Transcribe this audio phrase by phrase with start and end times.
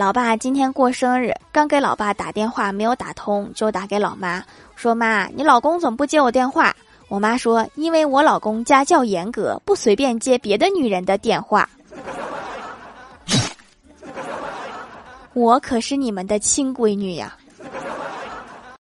[0.00, 4.42] 老爸今天过生日刚给老爸打电话没有打通就打给老妈
[4.74, 6.74] 说妈你老公怎么不接我电话？
[7.08, 11.68] 我妈说因为我老公家教严格不随便接别的女人的电话。
[15.34, 17.36] 我可是你们的亲闺女呀。